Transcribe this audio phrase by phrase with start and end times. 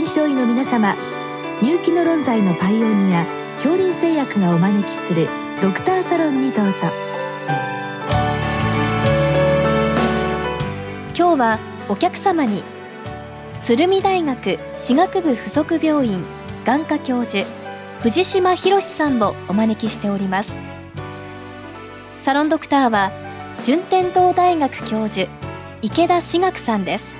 [0.00, 0.96] 臨床医の皆様
[1.60, 5.28] 入気の論剤のパイオニア恐林製薬がお招きする
[5.60, 6.72] ドクターサロンにどうぞ。
[11.14, 11.58] 今日は
[11.90, 12.62] お客様に
[13.60, 16.24] 鶴見大学歯学部附属病院
[16.64, 17.44] 眼科教授
[18.00, 20.58] 藤島博さんをお招きしております。
[22.20, 23.12] サロンドクターは
[23.64, 25.30] 順天堂大学教授
[25.82, 27.19] 池田志学さんです。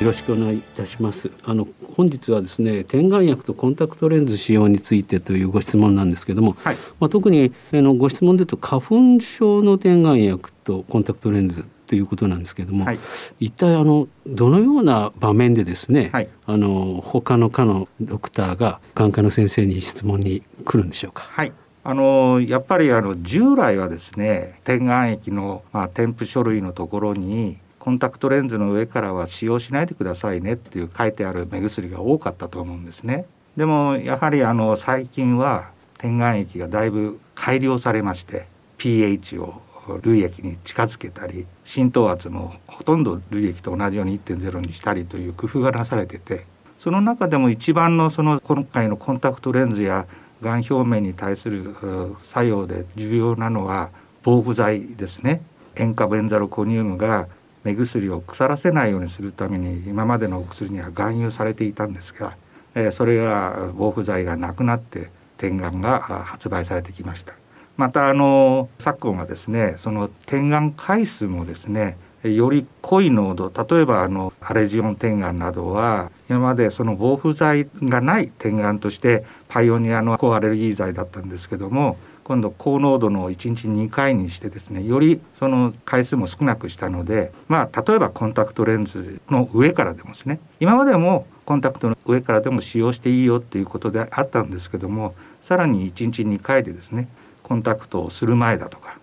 [0.00, 1.30] よろしくお願いいたします。
[1.44, 12.98] あの本日はですね、点眼薬とコンタクトレンズ使用についてというご質問なんですけども、はい、まあ特にあのご質問で言うと花粉症の点眼薬とコンタクトレンズということなんですけども、はい、
[13.40, 21.24] 一体あのどのような場面でですね、はい、あの他の科のドクターが眼科の先生に質問に来るんでしょうか？
[21.24, 21.52] はい。
[21.84, 33.24] あのやっぱりあの従来はですね点眼液の、まあ、添付書類のところにコンタクトレンズの上からは使用しないでくださいねっていう書いてある目薬が多かったと思うんですね。
[33.56, 39.62] でもやはりあの最近は点眼液がだいぶ改良されまして pH を
[40.02, 46.44] 涙液に近づけたり浸透圧もほとんど涙液と同じように1.0にしたりという工夫がなされてて
[46.78, 50.06] その中でも一番のその今回のコンタクトレンズや
[50.42, 51.74] がん表面に対する
[52.22, 53.90] 作用で重要なのは
[54.22, 55.42] 防腐剤ですね
[55.76, 57.28] 塩化ベンザロコニウムが
[57.64, 62.36] 目薬を腐らせないようにするために今までのお薬には含有されていたんですが、
[62.74, 67.34] えー、それが防腐剤がなくなって点眼が発売されてきました。
[67.76, 81.96] またあの昨今はですねその点眼回数もですねより濃い濃度例えばあのアレジオン点眼などは今までその防腐剤がない点眼としてパイオニアの抗アレルギー剤だったんですけども
[82.30, 97.08] 今度高濃度の1日2回にしてですねよりその回数も少なくしたのでまあ例えばコンタクトレンズの上からでもですね今までもコンタクトの上からでも使用していいよっていうことであったんですけどもさらに1日2回でですね
[97.42, 99.00] コンタクトをする前だとか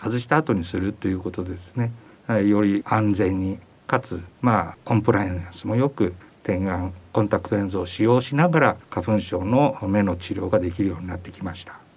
[0.00, 1.90] 外した後にするということでですね
[2.46, 3.58] より安全に
[3.88, 6.14] かつまあコンプライアンスもよく
[6.44, 11.87] 点眼コンタクトレンズを使用しながら花粉症の目の治療ができるようになってきました。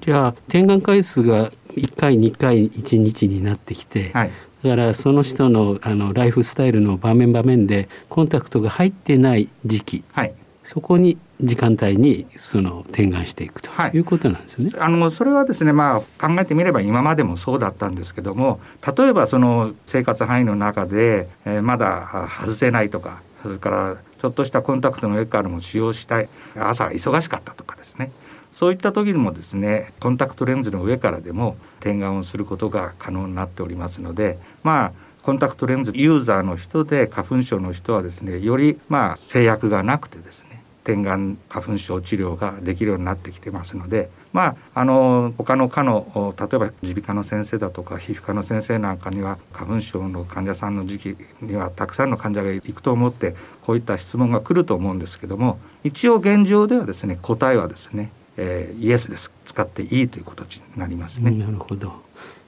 [0.00, 4.30] じゃあ点眼回数が1回2回1日になってきて、はい、
[4.62, 13.98] だからその人のあのライフスタイルの場面場面でコンタクトが入ってない時期、はい、そこに時間帯にその点眼していくとい。
[13.98, 14.70] うことなんですね。
[14.70, 18.60] はい、あのそれはですね、まあ、考えてみれば今までもそうだったんですけども
[18.96, 28.10] 例えばその生活範囲の中で、えー、まだ外せないとかそれからちょっとしたコンタクトの上からも使用したい朝忙しかったとかですね
[28.56, 61.30] そういった時にもですねコンタクトレンズの上からでも点眼をすることが可能になっておりますのでまあコンタクトレンズユーザーの人で花粉症の人はですねよりまあ制約がなくてですね点眼花粉症治療ができるようになってきてますのでまああの他の科の例えば耳鼻科の先生だとか皮膚科の先生なんかには花粉症の患者さんの時期にはたくさんの患者が行くと思ってこういった質問が来ると思うんですけども一応現状ではですね答えはですねえー、イエスです使っていいということになりますね。
[61.30, 61.92] なるほど。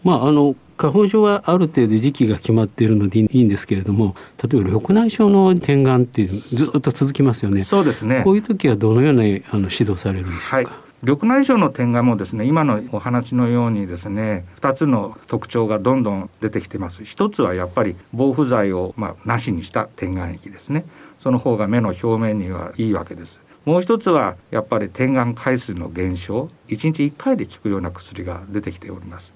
[0.04, 7.64] まああの花粉症はある程度時期が決まっているのでいいんですけれども例えば緑内障の点眼っていうずっと続きますよね。
[7.64, 8.22] そうですね。
[8.24, 10.56] こういう時はどのようにあの指導されるんでしょうか？
[10.56, 10.66] はい
[11.00, 20.84] 緑内障の点眼もですね今のお話のようにですね2つの特徴がどんどん出てきてます一つはやっぱり防腐剤をまあなしにした点眼液ですね
[21.20, 29.34] その方が目の表面にはいいわけですもう一つはやっぱり点眼回数の減少1日1回で効くような薬が出てきております。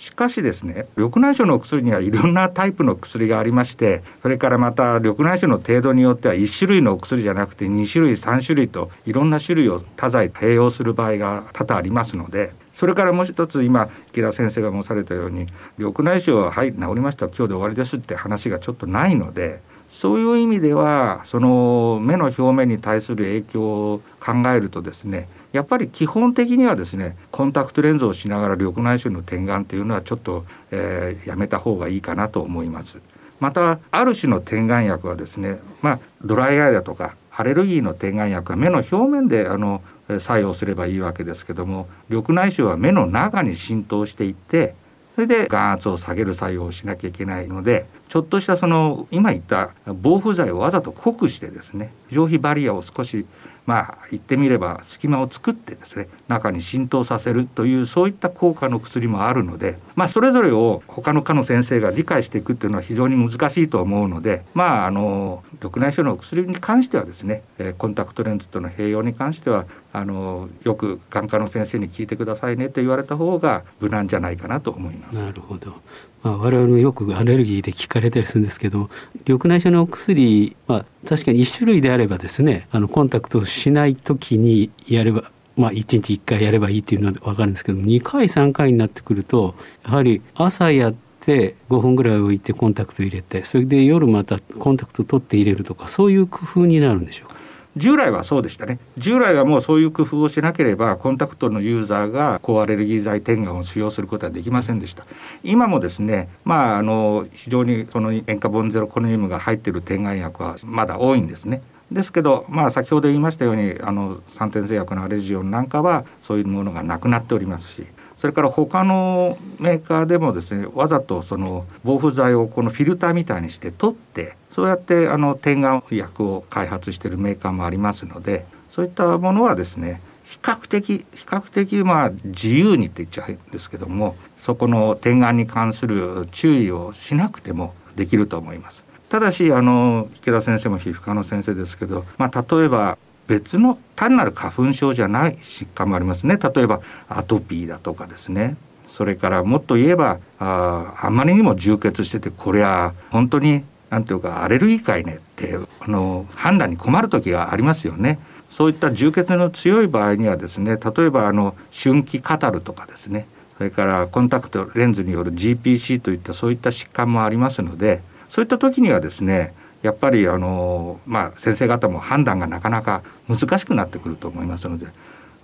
[0.00, 15.46] しかしですね緑内障の薬にはいろんなタイプの薬がありましてそれからまた緑内障の程度によっては1種類のお薬じゃなくて2種類3種類といろんな種類を多剤併用する場合が多々ありますのでそれからもう一つ今池田先生が申されたように
[15.76, 32.98] 緑内障ははい治りました今日で終わりですって話がちょっとないのでそういう意味ではその目の表面に対する影響を考えるとですねやっぱり基本的にはですねコンタクトレンズをしながら緑内障の点眼というのはちょっと、えー、やめた方がいいかなと思います。
[33.40, 39.82] またある種の点眼薬はですね、まあ、ドライアイだとかアレルギーの点眼薬は目の表面であの
[40.18, 44.74] 作用すればいいわけですけども緑内障は目の中に浸透していって
[45.14, 53.26] それで眼圧を下げる作用をしなきゃいけないのでちょっとしたその今言った防腐剤をわざと濃くしてですね上皮バリアを少し
[53.66, 67.42] まあ言ってみれば隙間を作ってですね中に浸透させるというそういった効果の薬もあるので、まあ、それぞれを他の科の先生が理解していくっていうのは非常に難しいと思うのでまああの緑内障の薬に関してはですね
[67.78, 75.22] コンタクトレンズとの併用に関してはあのよく眼科の先生に聞いてくださいねと言われた方が無難じゃないかなと思います。
[75.22, 75.74] なるほど。
[76.22, 78.90] まあ、我々もよくアレルギーで聞かれたりするんですけど
[79.26, 97.34] 緑内障のお薬、まあ、確かに1種類であればですねあのコンタクトしない時にやればまあ、1日1回やればいいっていうのは分かるんですけど2回3回になってくるとやはり朝やって5分ぐらい置いてコンタクト入れてそれで夜またコンタクト取って入れるとかそういう工夫になるんでしょうか？
[97.76, 98.78] 従来はそうでしたね。
[98.98, 105.04] 従来はもうそういう工夫をしなければコンタクトのユーザーが高アレルギー剤点眼を使用することはできませんでした。
[105.44, 111.62] 今もですねまああの非常にその塩化ボンゼロコネニウムが入っている点眼薬はまだ多いんですね。
[111.92, 117.86] ですけど、まあ、先ほど言いましたようにあの三点製薬のアレジオンなんかはそういうものがなくなっておりますし
[118.20, 138.84] それから他のメーカーでもですねわざとその防腐剤をこのフィルターみたいにして取ってそうやってあの点眼薬を開発してるメーカーもありますのでそういったものはですね比較的比較的まあ自由にって言っちゃうんですけどもそこの点眼に関する注意をしなくてもできると思います。
[139.08, 142.98] ただしあの池田先生も皮膚科の先生ですけど、まあ、例えば
[143.30, 146.36] 別の単なる花粉症じゃない疾患もありますね。
[146.36, 148.56] 例えばアトピーだとかですね。
[148.88, 158.18] それからもっと言えばああまりにも充血しててこれは本当に何ていうかアレルギーかいねってあの判断に困る時がありますよね。
[158.50, 163.28] そういった充血の強い場合にはですね例えばあの春季カタルとかですね。
[163.58, 174.86] それからコンタクトレンズによる GPC といったそういった疾患もありますのでそういった時にはですねやっぱりあの、まあ、先生方も判断がなかなか難しくなってくると思いますので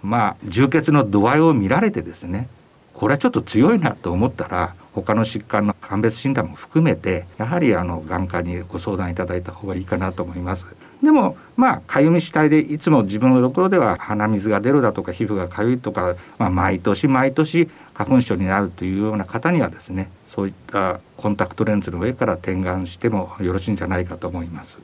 [0.02, 2.48] まあ充血の度合いを見られてですね
[2.92, 10.66] これはちょっと強いなと思ったら他の疾患の鑑別診断も含めてやはりあの眼科にご相談いただいた方がいいかなと思います。
[11.02, 24.78] でもまあかゆみ主体でいつも自分のところでは鼻水が出るだとか皮膚がかゆいとか、まあ、毎年毎年花粉症になるというような方にはですねそういったコンタクトレンズの上から点眼してもよろしいんじゃないかと思います。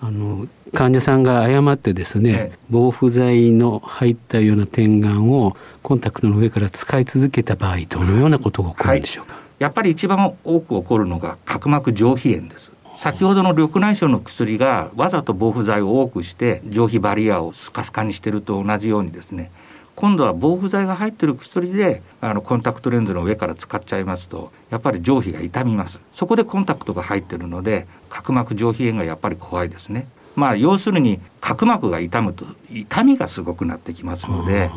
[0.00, 12.72] あの患者さんが誤ってですね、ええ、防腐剤の入ったような点眼をコンタクトの上から使い続けた場合どのようなことが起こるんでしょうか、はい、やっぱり一番多く起こるのが角膜上皮炎です。
[12.94, 19.50] 先ほどの緑内障の薬がわざと防腐剤を多くして上皮バリアをスカスカにしてると同じようにですね
[19.94, 26.00] 今度は防腐剤が入ってる薬であのコンタクトレンズの上から使っちゃいますとやっぱり上皮が傷みます。
[26.12, 30.08] そこでコンタクトが入ってるので角膜上皮炎がやっぱり怖いですね。
[30.34, 34.70] まあ要するに角膜が痛むと痛みがすごくなってきますので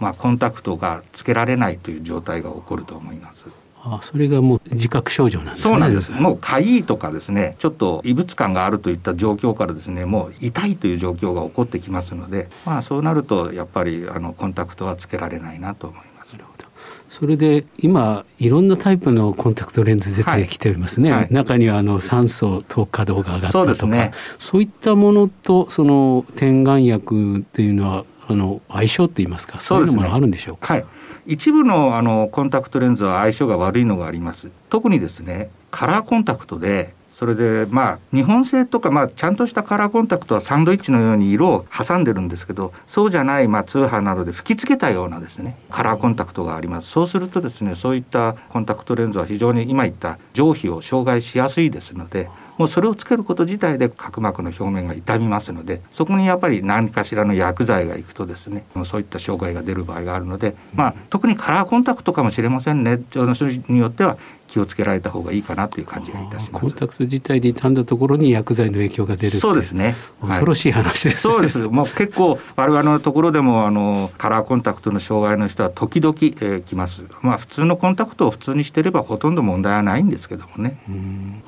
[0.00, 3.46] まあコンタクトがつけられないという状態が起こると思います
[3.84, 5.72] あそれがもう自覚症状なんですね。
[5.72, 6.10] そうなんです。
[6.12, 16.32] もう痒いとかですね、ちょっと異物感があるといった状況からですね、もう痛いという状況が起こってきますので、まあそうなるとやっぱりあのコンタクトはつけられないなと思います。
[16.34, 16.64] なるほど。
[17.08, 30.84] それで今いろんなタイプのコンタクトレンズ出てきておりますね、はいはい、中にはあの酸素と稼働が上がったとか、ね、そういったものとその点眼薬っていうのはあの相性って言いますかそういうものあるんでしょうか、はい
[31.26, 34.50] 一部のあのコンタクトレンズは相性が悪いのがあります。
[34.70, 46.88] 特にですねカラーコンタクトでそれでまあ日本製とかまあちゃんとしたカラーコンタクトはサンドイッチのように色を挟んでるんですけどそうじゃないまあ通販などで吹き付けたようなですねカラーコンタクトがあります。
[46.88, 52.28] そうするとですねそういったコンタクトレンズは非常に今言った上皮を障害しやすいですので
[52.62, 63.02] もうそれをつけること自体で角膜の表面が傷みますのでそこにやっぱり何かしらの薬剤がいくとですねそういった障害が出る場合があるので、まあ、特にカラーコンタクトかもしれませんね。
[63.14, 64.16] の人によっては
[64.52, 66.60] 気をつけられた方がいいかなという感じがいたします。
[66.60, 69.94] コンタクト自体で傷んだところに薬剤の影響が出るそうですね。
[70.20, 71.74] 恐ろしい話です、ねはい、そうです。
[71.74, 77.06] もう結構我々のところでもあのカラーコンタクトの障害の人は時々、えー、来ます。
[77.22, 80.78] まあ普通のコンタクトを普通にしてればほとんど問題はないんですけどもね。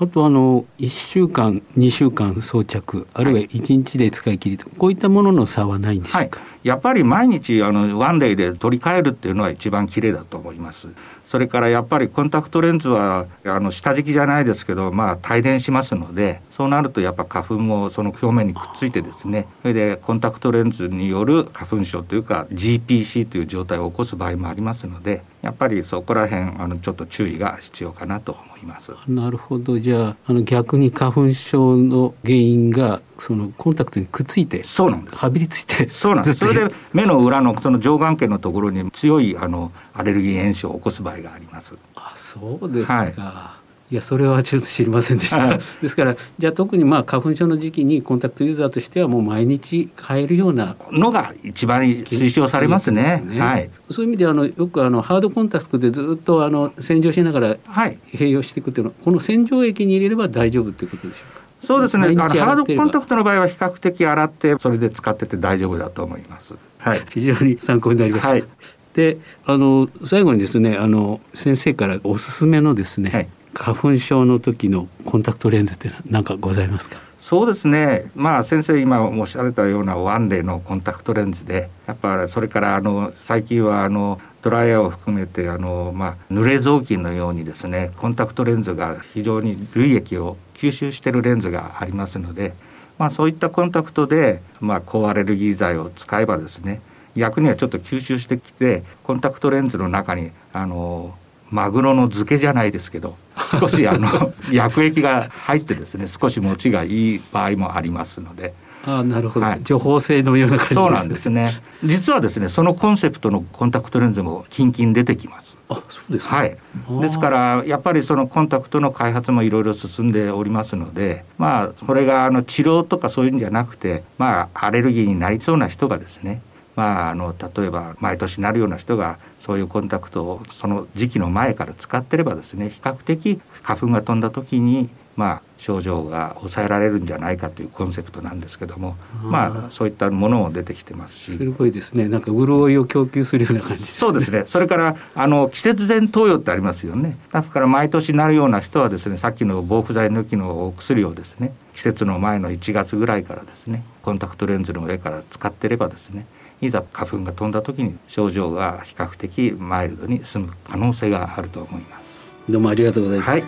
[0.00, 6.40] あとあの1週間2週間装着あるいは1日で使い切りと、こういったものの差はないんでしょうか？
[6.40, 10.88] はいやっぱり毎日あのワンデーで取り替えるっていうのは一番綺麗だと思います。
[11.28, 28.92] それからやっぱりコンタクトレンズはあの下敷きじゃないですけど、まあ、帯電しますのでそうなるとやっぱ花粉もその表面にくっついてですねそれでコンタクトレンズによる花粉症というか GPC という状態を起こす場合もありますのでやっぱりそこら辺あのちょっと注意が必要かなと思います。
[29.06, 29.78] なるほど。
[29.78, 35.16] じゃああの逆に花粉症の原因がそのコンタクトにくっついてそうなんです。
[35.16, 36.38] はびりついてそうなんです。
[36.38, 41.74] それで目の裏のその上眼瞼のところに強いあのアレルギー炎症を起こす場合があります。
[41.96, 43.63] あそうですか、はい
[43.94, 61.42] いやそれはちょっと知りませんでした、ですからじゃあ特にまあ花粉症の時期にコンタクトユーザーとしてはもう毎日変えるようなのが一番推奨されますね、ね、はい、そういう意味であのよくあのハードコンタクトでずっとあの洗浄しながら併用していくっていうのは、この洗浄液に入れれば大丈夫ということでしょうか？
[61.64, 62.08] そうですね。
[62.08, 68.44] あのハードコンタクトの場合は比較的洗ってそれで使ってて大丈夫だと思います、はい、非常に参考になりました、はい。
[68.92, 76.98] であの最後にですねあの先生からおすすめのですね、はい、花粉症の時のコンタクトレンズって何かございますか？
[77.18, 78.10] そうですね。
[78.14, 92.52] まあ先生今おっしゃられたようなワンデーのコンタクトレンズでやっぱそれからあの最近はあのドライヤーを含めてあの、まあ、濡れ雑巾のようにですねコンタクトレンズが非常に涙液を吸収してるレンズがありますので、
[92.98, 96.82] まあ、そういったコンタクトで、まあ、高アレルギー剤を使えばですね
[97.16, 101.16] 逆にはちょっと吸収してきてコンタクトレンズの中にあの
[101.50, 103.16] マグロの漬けじゃないですけど
[103.60, 108.54] 少しあの 薬液が入ってですね少し持ちがいい場合もありますので。
[108.86, 111.62] あなるほど、はい、情報性のような感じ、ね、そうなんですね。
[111.84, 115.56] 実はですねそのコンセプトのコンタクトレンズもキンキン出てきます。
[115.68, 116.56] あそうですはい。
[117.00, 126.42] ですからやっぱりそのコンタクトの開発もいろいろ進んでおりますのでまあそれがあの治療とかそういうんじゃなくてまあアレルギーになりそうな人がですね
[126.76, 141.32] まあ、あの例えば毎年なるような人がそういうコンタクトをその時期の前から使ってればですね比較的花粉が飛んだ時にまあ症状が抑えられるんじゃないかというコンセプトなんですけどもまあそういったものも出てきてますし。
[141.32, 142.08] すごいですね。
[142.08, 144.44] なんか潤いを供給するような感じ、ね、そうですね。
[144.46, 147.16] それからあの季節前投与ってありますよね。
[147.32, 156.26] だから毎年なるような人はですねさっきの防腐剤抜きのお薬をですね季節の前の1月ぐらいからですねコンタクトレンズの上から使ってればですね
[156.64, 162.04] いざ花粉が飛んだ時に症状が比較的マイルドに済む可能性があると思います。
[162.48, 163.44] どうもありがとうございます、はい、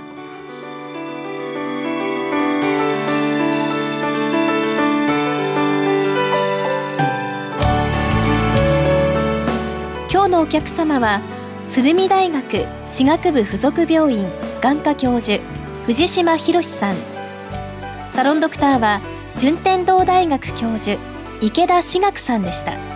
[10.11, 11.21] 今日のお客様は
[11.69, 14.29] 鶴見大学歯学部附属病院
[14.63, 15.43] 眼科教授
[15.85, 16.97] 藤島博さん。
[18.13, 19.03] サロンドクターは
[19.37, 20.99] 順天堂大学教授
[21.43, 22.96] 池田志学さんでした。